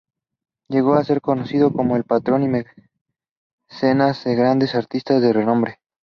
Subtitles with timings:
[0.67, 2.65] Llegó a ser conocido como el patrón y
[3.69, 5.79] mecenas de grandes artistas de renombre.